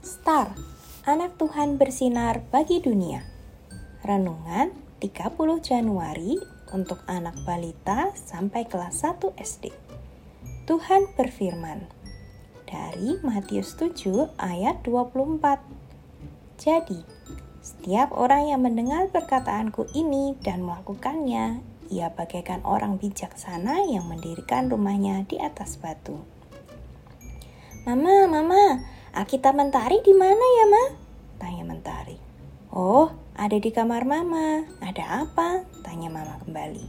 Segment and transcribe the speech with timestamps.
[0.00, 0.56] Star,
[1.04, 3.20] anak Tuhan bersinar bagi dunia.
[4.00, 6.40] Renungan 30 Januari
[6.72, 9.68] untuk anak balita sampai kelas 1 SD.
[10.64, 11.84] Tuhan berfirman
[12.64, 15.60] dari Matius 7 ayat 24.
[16.56, 17.04] Jadi,
[17.60, 21.60] setiap orang yang mendengar perkataanku ini dan melakukannya,
[21.92, 26.24] ia bagaikan orang bijaksana yang mendirikan rumahnya di atas batu.
[27.84, 30.84] Mama, mama, Alkitab Mentari di mana ya, Ma?
[31.42, 32.14] Tanya Mentari.
[32.70, 34.62] Oh, ada di kamar Mama.
[34.78, 35.66] Ada apa?
[35.82, 36.86] Tanya Mama kembali.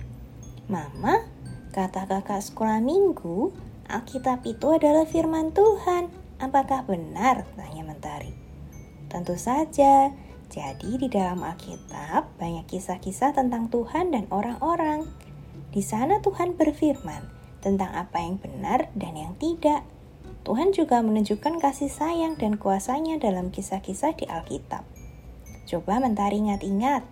[0.69, 1.25] Mama,
[1.73, 3.49] kata kakak sekolah minggu,
[3.89, 6.13] Alkitab itu adalah firman Tuhan.
[6.37, 7.49] Apakah benar?
[7.57, 8.37] Tanya Mentari.
[9.09, 10.13] Tentu saja.
[10.53, 15.09] Jadi di dalam Alkitab banyak kisah-kisah tentang Tuhan dan orang-orang.
[15.73, 17.25] Di sana Tuhan berfirman
[17.65, 19.81] tentang apa yang benar dan yang tidak.
[20.41, 24.81] Tuhan juga menunjukkan kasih sayang dan kuasanya dalam kisah-kisah di Alkitab.
[25.69, 27.05] Coba Mentari ingat-ingat,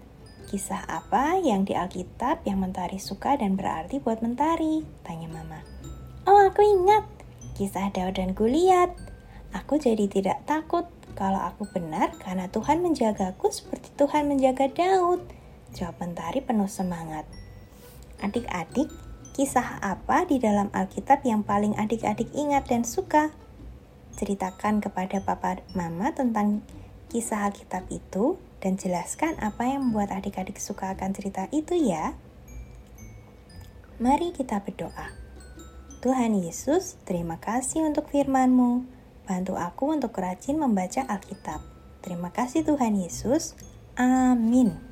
[0.50, 4.82] kisah apa yang di Alkitab yang Mentari suka dan berarti buat Mentari?
[5.06, 5.62] Tanya Mama.
[6.26, 7.06] Oh, aku ingat.
[7.54, 8.98] Kisah Daud dan Goliat.
[9.54, 15.22] Aku jadi tidak takut kalau aku benar karena Tuhan menjagaku seperti Tuhan menjaga Daud.
[15.78, 17.30] Jawab Mentari penuh semangat.
[18.26, 18.90] Adik-adik,
[19.40, 23.32] Kisah apa di dalam Alkitab yang paling adik-adik ingat dan suka?
[24.20, 26.60] Ceritakan kepada papa mama tentang
[27.08, 32.20] kisah Alkitab itu dan jelaskan apa yang membuat adik-adik suka akan cerita itu ya.
[34.04, 35.16] Mari kita berdoa.
[36.04, 38.84] Tuhan Yesus, terima kasih untuk firman-Mu.
[39.24, 41.64] Bantu aku untuk rajin membaca Alkitab.
[42.04, 43.56] Terima kasih Tuhan Yesus.
[43.96, 44.89] Amin.